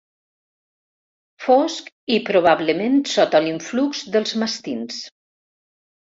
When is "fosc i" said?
1.47-2.17